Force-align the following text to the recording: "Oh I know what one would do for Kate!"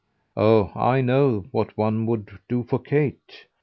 "Oh 0.35 0.71
I 0.73 1.01
know 1.01 1.45
what 1.51 1.77
one 1.77 2.07
would 2.07 2.39
do 2.49 2.63
for 2.63 2.79
Kate!" 2.79 3.45